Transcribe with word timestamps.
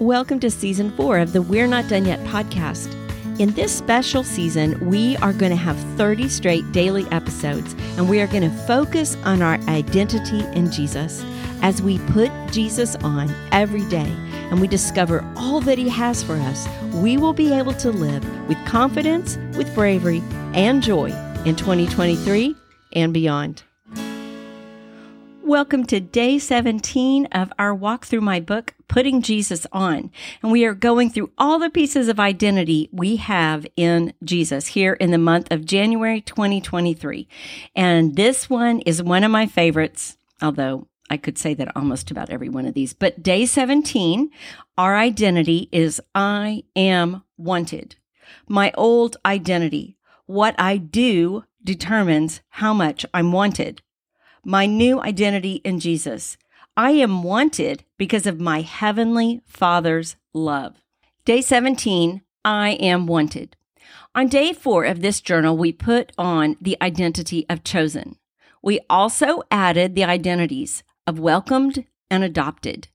Welcome 0.00 0.40
to 0.40 0.50
season 0.50 0.90
four 0.96 1.20
of 1.20 1.32
the 1.32 1.40
We're 1.40 1.68
Not 1.68 1.88
Done 1.88 2.04
Yet 2.04 2.18
podcast. 2.24 2.92
In 3.38 3.52
this 3.52 3.72
special 3.72 4.24
season, 4.24 4.76
we 4.84 5.16
are 5.18 5.32
going 5.32 5.52
to 5.52 5.56
have 5.56 5.78
30 5.96 6.28
straight 6.28 6.72
daily 6.72 7.06
episodes, 7.12 7.76
and 7.96 8.10
we 8.10 8.20
are 8.20 8.26
going 8.26 8.42
to 8.42 8.56
focus 8.66 9.16
on 9.22 9.40
our 9.40 9.54
identity 9.68 10.40
in 10.58 10.72
Jesus 10.72 11.24
as 11.62 11.80
we 11.80 11.98
put 12.08 12.32
Jesus 12.50 12.96
on 12.96 13.32
every 13.52 13.84
day 13.84 14.12
and 14.50 14.60
we 14.60 14.66
discover 14.66 15.24
all 15.36 15.60
that 15.60 15.78
He 15.78 15.88
has 15.90 16.24
for 16.24 16.34
us. 16.34 16.66
We 16.94 17.16
will 17.16 17.32
be 17.32 17.52
able 17.52 17.74
to 17.74 17.92
live 17.92 18.48
with 18.48 18.58
confidence, 18.66 19.38
with 19.56 19.72
bravery, 19.76 20.24
and 20.54 20.82
joy 20.82 21.12
in 21.44 21.54
2023 21.54 22.56
and 22.94 23.14
beyond. 23.14 23.62
Welcome 25.44 25.84
to 25.86 26.00
day 26.00 26.40
17 26.40 27.26
of 27.26 27.52
our 27.60 27.72
walk 27.72 28.06
through 28.06 28.22
my 28.22 28.40
book, 28.40 28.73
Putting 28.88 29.22
Jesus 29.22 29.66
On. 29.72 30.10
And 30.42 30.52
we 30.52 30.64
are 30.64 30.74
going 30.74 31.10
through 31.10 31.30
all 31.38 31.58
the 31.58 31.70
pieces 31.70 32.08
of 32.08 32.20
identity 32.20 32.88
we 32.92 33.16
have 33.16 33.66
in 33.76 34.12
Jesus 34.22 34.68
here 34.68 34.94
in 34.94 35.10
the 35.10 35.18
month 35.18 35.50
of 35.50 35.64
January 35.64 36.20
2023. 36.20 37.28
And 37.74 38.16
this 38.16 38.48
one 38.48 38.80
is 38.80 39.02
one 39.02 39.24
of 39.24 39.30
my 39.30 39.46
favorites, 39.46 40.16
although 40.40 40.88
I 41.10 41.16
could 41.16 41.38
say 41.38 41.54
that 41.54 41.76
almost 41.76 42.10
about 42.10 42.30
every 42.30 42.48
one 42.48 42.66
of 42.66 42.74
these. 42.74 42.92
But 42.92 43.22
day 43.22 43.46
17, 43.46 44.30
our 44.78 44.96
identity 44.96 45.68
is 45.72 46.00
I 46.14 46.64
am 46.74 47.22
wanted. 47.36 47.96
My 48.48 48.72
old 48.74 49.16
identity, 49.24 49.96
what 50.26 50.54
I 50.58 50.76
do 50.76 51.44
determines 51.62 52.40
how 52.48 52.74
much 52.74 53.06
I'm 53.12 53.32
wanted 53.32 53.82
my 54.44 54.66
new 54.66 55.00
identity 55.00 55.54
in 55.64 55.80
Jesus. 55.80 56.36
I 56.76 56.90
am 56.90 57.22
wanted 57.22 57.84
because 57.98 58.26
of 58.26 58.40
my 58.40 58.62
heavenly 58.62 59.42
Father's 59.46 60.16
love. 60.32 60.74
Day 61.24 61.40
17, 61.40 62.22
I 62.44 62.70
am 62.70 63.06
wanted. 63.06 63.56
On 64.12 64.26
day 64.26 64.52
four 64.52 64.84
of 64.84 65.00
this 65.00 65.20
journal, 65.20 65.56
we 65.56 65.70
put 65.70 66.10
on 66.18 66.56
the 66.60 66.76
identity 66.82 67.46
of 67.48 67.62
chosen. 67.62 68.18
We 68.60 68.80
also 68.90 69.42
added 69.52 69.94
the 69.94 70.02
identities 70.02 70.82
of 71.06 71.20
welcomed 71.20 71.84
and 72.10 72.24
adopted. 72.24 72.88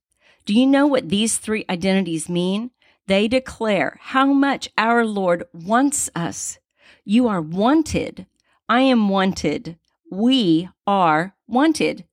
Do 0.45 0.53
you 0.53 0.67
know 0.67 0.85
what 0.85 1.07
these 1.07 1.37
three 1.37 1.63
identities 1.69 2.27
mean? 2.27 2.71
They 3.07 3.29
declare 3.29 3.97
how 4.01 4.25
much 4.33 4.69
our 4.77 5.05
Lord 5.05 5.45
wants 5.53 6.09
us. 6.13 6.59
You 7.05 7.29
are 7.29 7.41
wanted. 7.41 8.25
I 8.67 8.81
am 8.81 9.07
wanted. 9.07 9.77
We 10.11 10.67
are 10.85 11.33
wanted. 11.47 12.03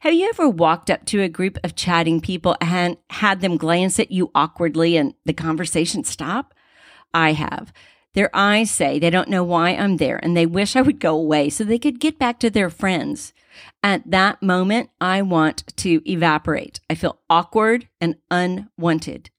Have 0.00 0.14
you 0.14 0.28
ever 0.28 0.48
walked 0.48 0.90
up 0.90 1.04
to 1.06 1.22
a 1.22 1.28
group 1.28 1.58
of 1.64 1.76
chatting 1.76 2.20
people 2.20 2.56
and 2.60 2.96
had 3.10 3.40
them 3.40 3.56
glance 3.56 3.98
at 3.98 4.10
you 4.10 4.30
awkwardly 4.34 4.96
and 4.96 5.14
the 5.24 5.32
conversation 5.32 6.04
stop? 6.04 6.54
I 7.14 7.32
have. 7.32 7.72
Their 8.14 8.30
eyes 8.34 8.70
say 8.70 8.98
they 8.98 9.10
don't 9.10 9.28
know 9.28 9.44
why 9.44 9.70
I'm 9.70 9.98
there 9.98 10.18
and 10.22 10.36
they 10.36 10.46
wish 10.46 10.76
I 10.76 10.82
would 10.82 10.98
go 10.98 11.14
away 11.14 11.50
so 11.50 11.64
they 11.64 11.78
could 11.78 12.00
get 12.00 12.18
back 12.18 12.40
to 12.40 12.50
their 12.50 12.70
friends. 12.70 13.32
At 13.82 14.10
that 14.10 14.42
moment, 14.42 14.90
I 15.00 15.22
want 15.22 15.76
to 15.78 16.02
evaporate. 16.10 16.80
I 16.88 16.94
feel 16.94 17.20
awkward 17.30 17.88
and 18.00 18.16
unwanted. 18.30 19.30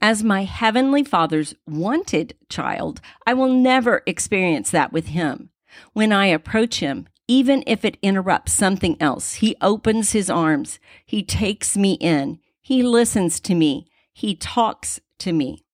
As 0.00 0.24
my 0.24 0.44
Heavenly 0.44 1.04
Father's 1.04 1.54
wanted 1.66 2.34
child, 2.48 3.00
I 3.26 3.34
will 3.34 3.52
never 3.52 4.02
experience 4.06 4.70
that 4.70 4.92
with 4.92 5.08
Him. 5.08 5.50
When 5.92 6.12
I 6.12 6.26
approach 6.26 6.80
Him, 6.80 7.06
even 7.32 7.64
if 7.66 7.82
it 7.82 7.96
interrupts 8.02 8.52
something 8.52 8.94
else. 9.00 9.36
He 9.36 9.56
opens 9.62 10.12
his 10.12 10.28
arms. 10.28 10.78
He 11.06 11.22
takes 11.22 11.78
me 11.78 11.94
in. 11.94 12.40
He 12.60 12.82
listens 12.82 13.40
to 13.40 13.54
me. 13.54 13.86
He 14.12 14.34
talks 14.34 15.00
to 15.20 15.32
me. 15.32 15.64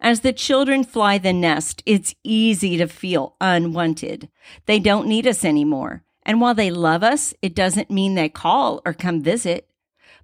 As 0.00 0.20
the 0.20 0.32
children 0.32 0.82
fly 0.82 1.18
the 1.18 1.32
nest, 1.32 1.80
it's 1.86 2.16
easy 2.24 2.76
to 2.78 2.88
feel 2.88 3.36
unwanted. 3.40 4.28
They 4.64 4.80
don't 4.80 5.06
need 5.06 5.28
us 5.28 5.44
anymore. 5.44 6.02
And 6.24 6.40
while 6.40 6.54
they 6.54 6.72
love 6.72 7.04
us, 7.04 7.32
it 7.40 7.54
doesn't 7.54 7.88
mean 7.88 8.16
they 8.16 8.28
call 8.28 8.82
or 8.84 8.92
come 8.92 9.22
visit. 9.22 9.70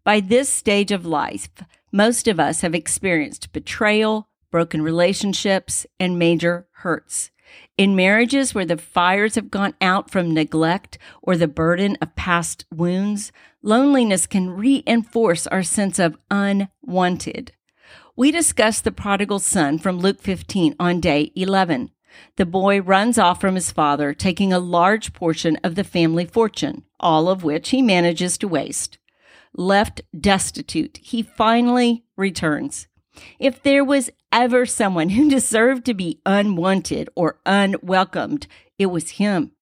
By 0.03 0.19
this 0.19 0.49
stage 0.49 0.91
of 0.91 1.07
life, 1.07 1.49
most 1.93 2.27
of 2.27 2.41
us 2.41 2.63
have 2.63 2.75
experienced 2.75 3.53
betrayal, 3.53 4.27
broken 4.51 4.83
relationships, 4.83 5.87
and 6.01 6.19
major 6.19 6.67
hurts. 6.79 7.31
In 7.79 7.97
marriages 7.97 8.55
where 8.55 8.67
the 8.67 8.77
fires 8.77 9.35
have 9.35 9.51
gone 9.51 9.75
out 9.81 10.11
from 10.11 10.35
neglect 10.35 10.99
or 11.23 11.37
the 11.37 11.49
burden 11.49 11.97
of 12.03 12.15
past 12.15 12.67
wounds, 12.71 13.33
loneliness 13.63 14.27
can 14.27 14.51
reinforce 14.51 15.47
our 15.47 15.63
sense 15.63 15.99
of 15.99 16.19
unwanted. 16.31 17.53
We 18.15 18.31
discussed 18.31 18.85
the 18.85 18.93
prodigal 18.93 19.39
son 19.39 19.79
from 19.79 19.99
Luke 19.99 20.21
15 20.21 20.77
on 20.79 21.01
day 21.01 21.33
11. 21.35 21.91
The 22.37 22.45
boy 22.45 22.83
runs 22.83 23.17
off 23.17 23.41
from 23.41 23.55
his 23.55 23.73
father, 23.73 24.13
taking 24.13 24.53
a 24.53 24.59
large 24.59 25.15
portion 25.15 25.57
of 25.65 25.75
the 25.75 25.85
family 25.85 26.27
fortune, 26.27 26.85
all 27.01 27.31
of 27.31 27.43
which 27.43 27.71
he 27.71 27.81
manages 27.81 28.37
to 28.39 28.49
waste. 28.49 28.99
Left 29.55 30.03
destitute, 30.19 30.99
he 31.03 31.23
finally 31.23 32.05
returns. 32.19 32.87
If 33.39 33.63
there 33.63 33.85
was 33.85 34.11
ever 34.33 34.67
someone 34.67 35.11
who 35.11 35.31
deserved 35.31 35.85
to 35.87 35.95
be 35.95 36.21
unwanted 36.27 37.09
or 37.15 37.39
unwelcomed, 37.47 38.47
it 38.79 38.87
was 38.87 39.11
him. 39.11 39.53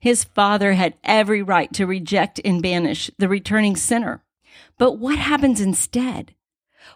His 0.00 0.24
father 0.24 0.74
had 0.74 0.94
every 1.04 1.42
right 1.42 1.72
to 1.74 1.86
reject 1.86 2.40
and 2.44 2.62
banish 2.62 3.10
the 3.18 3.28
returning 3.28 3.76
sinner. 3.76 4.22
But 4.78 4.98
what 4.98 5.18
happens 5.18 5.60
instead? 5.60 6.34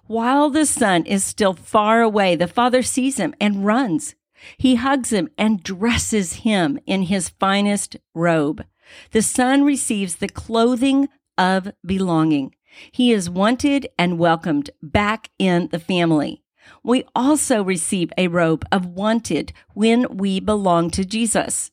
While 0.07 0.51
the 0.51 0.67
son 0.67 1.07
is 1.07 1.25
still 1.25 1.55
far 1.55 2.03
away, 2.03 2.37
the 2.37 2.49
father 2.49 2.83
sees 2.83 3.17
him 3.17 3.35
and 3.41 3.65
runs. 3.65 4.15
He 4.57 4.77
hugs 4.77 5.11
him 5.11 5.29
and 5.37 5.63
dresses 5.63 6.33
him 6.35 6.79
in 6.87 7.03
his 7.03 7.29
finest 7.29 7.97
robe. 8.15 8.65
The 9.13 9.23
son 9.23 9.65
receives 9.65 10.17
the 10.17 10.29
clothing 10.29 11.09
of 11.37 11.73
belonging. 11.85 12.55
He 12.93 13.13
is 13.13 13.29
wanted 13.29 13.89
and 13.99 14.19
welcomed 14.19 14.71
back 14.83 15.31
in 15.39 15.69
the 15.69 15.79
family. 15.79 16.43
We 16.83 17.05
also 17.15 17.63
receive 17.63 18.13
a 18.17 18.29
robe 18.29 18.65
of 18.73 18.87
wanted 18.87 19.53
when 19.75 20.17
we 20.17 20.41
belong 20.41 20.91
to 20.91 21.05
Jesus. 21.05 21.71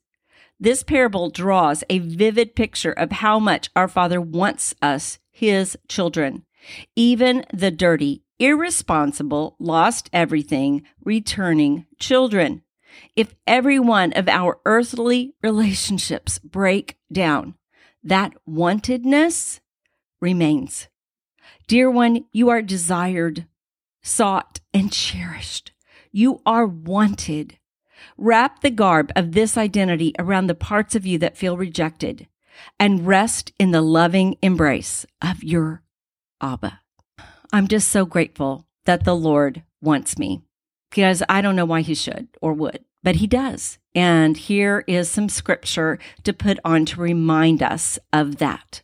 This 0.59 0.83
parable 0.83 1.29
draws 1.29 1.83
a 1.89 1.99
vivid 1.99 2.55
picture 2.55 2.91
of 2.91 3.11
how 3.11 3.39
much 3.39 3.69
our 3.75 3.87
Father 3.87 4.19
wants 4.19 4.73
us, 4.81 5.19
His 5.31 5.77
children. 5.87 6.45
Even 6.95 7.45
the 7.53 7.71
dirty, 7.71 8.23
irresponsible, 8.39 9.55
lost 9.59 10.09
everything, 10.11 10.83
returning 11.03 11.85
children. 11.99 12.63
If 13.15 13.35
every 13.45 13.79
one 13.79 14.13
of 14.13 14.27
our 14.27 14.59
earthly 14.65 15.35
relationships 15.43 16.39
break 16.39 16.97
down, 17.11 17.55
that 18.03 18.33
wantedness 18.49 19.59
remains. 20.19 20.87
Dear 21.67 21.91
one, 21.91 22.25
you 22.31 22.49
are 22.49 22.61
desired, 22.61 23.45
sought, 24.01 24.59
and 24.77 24.91
cherished. 24.91 25.71
You 26.11 26.39
are 26.45 26.67
wanted. 26.67 27.57
Wrap 28.15 28.61
the 28.61 28.69
garb 28.69 29.11
of 29.15 29.31
this 29.31 29.57
identity 29.57 30.13
around 30.19 30.45
the 30.45 30.53
parts 30.53 30.93
of 30.93 31.03
you 31.03 31.17
that 31.17 31.35
feel 31.35 31.57
rejected 31.57 32.27
and 32.79 33.07
rest 33.07 33.51
in 33.57 33.71
the 33.71 33.81
loving 33.81 34.37
embrace 34.43 35.03
of 35.19 35.43
your 35.43 35.81
Abba. 36.41 36.81
I'm 37.51 37.67
just 37.67 37.87
so 37.87 38.05
grateful 38.05 38.67
that 38.85 39.03
the 39.03 39.15
Lord 39.15 39.63
wants 39.81 40.19
me 40.19 40.43
because 40.91 41.23
I 41.27 41.41
don't 41.41 41.55
know 41.55 41.65
why 41.65 41.81
he 41.81 41.95
should 41.95 42.27
or 42.39 42.53
would, 42.53 42.85
but 43.01 43.15
he 43.15 43.25
does. 43.25 43.79
And 43.95 44.37
here 44.37 44.83
is 44.85 45.09
some 45.09 45.27
scripture 45.27 45.97
to 46.23 46.33
put 46.33 46.59
on 46.63 46.85
to 46.85 47.01
remind 47.01 47.63
us 47.63 47.97
of 48.13 48.37
that. 48.37 48.83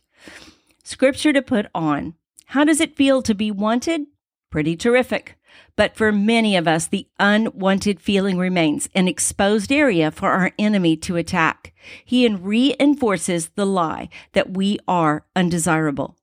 Scripture 0.82 1.32
to 1.32 1.40
put 1.40 1.66
on. 1.72 2.14
How 2.46 2.64
does 2.64 2.80
it 2.80 2.96
feel 2.96 3.22
to 3.22 3.34
be 3.34 3.52
wanted? 3.52 4.06
Pretty 4.50 4.76
terrific. 4.76 5.36
But 5.76 5.96
for 5.96 6.12
many 6.12 6.56
of 6.56 6.68
us, 6.68 6.86
the 6.86 7.08
unwanted 7.18 8.00
feeling 8.00 8.38
remains 8.38 8.88
an 8.94 9.08
exposed 9.08 9.72
area 9.72 10.10
for 10.10 10.30
our 10.30 10.52
enemy 10.58 10.96
to 10.98 11.16
attack. 11.16 11.72
He 12.04 12.28
reinforces 12.28 13.48
the 13.48 13.66
lie 13.66 14.08
that 14.32 14.50
we 14.50 14.78
are 14.86 15.26
undesirable. 15.34 16.16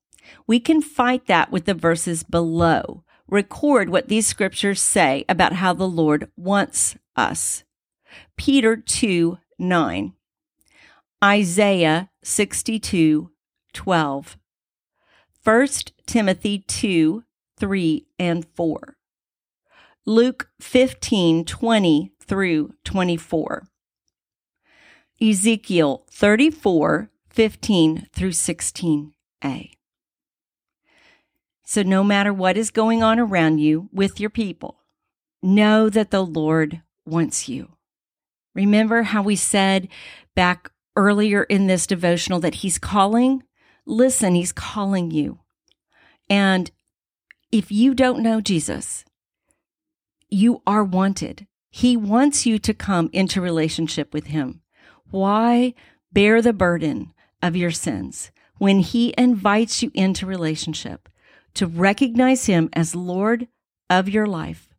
We 0.48 0.60
can 0.60 0.82
fight 0.82 1.28
that 1.28 1.52
with 1.52 1.66
the 1.66 1.74
verses 1.74 2.24
below. 2.24 3.04
Record 3.28 3.90
what 3.90 4.08
these 4.08 4.28
scriptures 4.28 4.82
say 4.82 5.26
about 5.30 5.54
how 5.54 5.74
the 5.74 5.88
Lord 5.88 6.30
wants 6.36 6.96
us. 7.16 7.64
Peter 8.38 8.76
2 8.76 9.38
9. 9.58 10.14
Isaiah 11.24 12.10
62 12.24 13.32
12. 13.74 14.38
1 15.44 15.68
Timothy 16.06 16.60
2 16.60 17.24
3 17.58 18.08
and 18.20 18.46
4. 18.56 18.98
Luke 20.06 20.50
15 20.60 21.46
20 21.46 22.12
through 22.20 22.74
24. 22.84 23.68
Ezekiel 25.22 26.06
34 26.10 27.12
15 27.30 28.08
through 28.12 28.32
16a. 28.32 29.72
So, 31.64 31.84
no 31.84 32.04
matter 32.04 32.34
what 32.34 32.58
is 32.58 32.72
going 32.72 33.04
on 33.04 33.20
around 33.20 33.60
you 33.60 33.90
with 33.94 34.20
your 34.20 34.32
people, 34.32 34.80
know 35.44 35.88
that 35.90 36.10
the 36.10 36.26
Lord 36.26 36.82
wants 37.06 37.48
you. 37.48 37.74
Remember 38.56 39.04
how 39.04 39.22
we 39.22 39.36
said 39.36 39.88
back 40.36 40.72
earlier 40.96 41.44
in 41.44 41.68
this 41.68 41.86
devotional 41.86 42.40
that 42.40 42.56
He's 42.56 42.80
calling? 42.80 43.44
Listen, 43.86 44.34
He's 44.34 44.52
calling 44.52 45.12
you. 45.12 45.40
And 46.28 46.72
if 47.52 47.72
you 47.72 47.94
don't 47.94 48.24
know 48.24 48.42
Jesus, 48.42 49.06
you 50.32 50.64
are 50.66 50.84
wanted. 50.84 51.46
He 51.70 51.96
wants 51.96 52.46
you 52.46 52.58
to 52.60 52.74
come 52.74 53.10
into 53.14 53.42
relationship 53.42 54.14
with 54.14 54.28
Him. 54.28 54.62
Why 55.10 55.74
bear 56.12 56.42
the 56.42 56.54
burden 56.54 57.14
of 57.42 57.56
your 57.56 57.72
sins 57.72 58.32
when 58.58 58.80
He 58.80 59.14
invites 59.18 59.84
you 59.84 59.92
into 59.94 60.26
relationship 60.26 61.10
to 61.54 61.68
recognize 61.68 62.46
Him 62.46 62.70
as 62.74 62.96
Lord 62.96 63.48
of 63.90 64.08
your 64.08 64.26
life, 64.26 64.70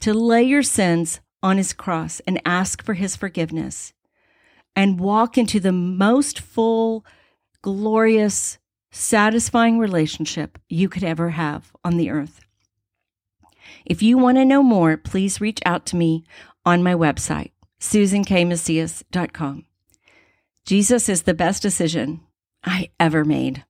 to 0.00 0.12
lay 0.12 0.42
your 0.42 0.62
sins 0.62 1.20
on 1.42 1.56
His 1.56 1.72
cross 1.72 2.20
and 2.26 2.40
ask 2.44 2.84
for 2.84 2.94
His 2.94 3.16
forgiveness, 3.16 3.94
and 4.76 5.00
walk 5.00 5.38
into 5.38 5.58
the 5.58 5.72
most 5.72 6.38
full, 6.38 7.04
glorious, 7.62 8.58
satisfying 8.90 9.78
relationship 9.78 10.58
you 10.68 10.88
could 10.88 11.04
ever 11.04 11.30
have 11.30 11.72
on 11.82 11.96
the 11.96 12.10
earth. 12.10 12.40
If 13.84 14.02
you 14.02 14.18
want 14.18 14.38
to 14.38 14.44
know 14.44 14.62
more, 14.62 14.96
please 14.96 15.40
reach 15.40 15.60
out 15.64 15.86
to 15.86 15.96
me 15.96 16.24
on 16.64 16.82
my 16.82 16.94
website, 16.94 17.50
susankmacias.com. 17.80 19.64
Jesus 20.64 21.08
is 21.08 21.22
the 21.22 21.34
best 21.34 21.62
decision 21.62 22.20
I 22.64 22.90
ever 23.00 23.24
made. 23.24 23.64